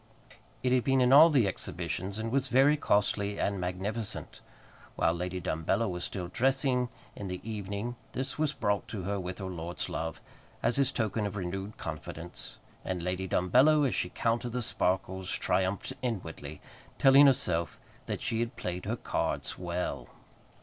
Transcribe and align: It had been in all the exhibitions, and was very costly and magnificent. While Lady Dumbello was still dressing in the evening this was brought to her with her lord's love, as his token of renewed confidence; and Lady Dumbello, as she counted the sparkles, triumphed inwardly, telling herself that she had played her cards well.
It 0.63 0.71
had 0.71 0.83
been 0.83 0.99
in 0.99 1.13
all 1.13 1.29
the 1.29 1.45
exhibitions, 1.47 2.17
and 2.17 2.31
was 2.31 2.47
very 2.47 2.75
costly 2.75 3.39
and 3.39 3.61
magnificent. 3.61 4.41
While 4.95 5.13
Lady 5.13 5.39
Dumbello 5.39 5.87
was 5.87 6.03
still 6.03 6.27
dressing 6.27 6.89
in 7.15 7.27
the 7.27 7.39
evening 7.47 7.97
this 8.13 8.39
was 8.39 8.51
brought 8.51 8.87
to 8.87 9.03
her 9.03 9.19
with 9.19 9.37
her 9.37 9.45
lord's 9.45 9.89
love, 9.89 10.19
as 10.63 10.77
his 10.77 10.91
token 10.91 11.27
of 11.27 11.35
renewed 11.35 11.77
confidence; 11.77 12.57
and 12.83 13.03
Lady 13.03 13.27
Dumbello, 13.27 13.83
as 13.87 13.93
she 13.93 14.09
counted 14.09 14.53
the 14.53 14.63
sparkles, 14.63 15.29
triumphed 15.29 15.93
inwardly, 16.01 16.61
telling 16.97 17.27
herself 17.27 17.77
that 18.07 18.21
she 18.21 18.39
had 18.39 18.55
played 18.55 18.85
her 18.85 18.97
cards 18.97 19.59
well. 19.59 20.09